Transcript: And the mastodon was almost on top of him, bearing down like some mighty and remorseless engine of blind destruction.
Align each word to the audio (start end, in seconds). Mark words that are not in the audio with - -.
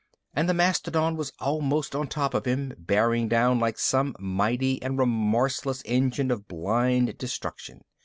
And 0.33 0.49
the 0.49 0.55
mastodon 0.55 1.15
was 1.15 1.31
almost 1.39 1.95
on 1.95 2.07
top 2.07 2.33
of 2.33 2.45
him, 2.45 2.73
bearing 2.79 3.27
down 3.27 3.59
like 3.59 3.77
some 3.77 4.15
mighty 4.17 4.81
and 4.81 4.97
remorseless 4.97 5.83
engine 5.85 6.31
of 6.31 6.47
blind 6.47 7.19
destruction. 7.19 7.81